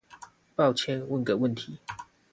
[0.55, 1.77] 抱歉問個問題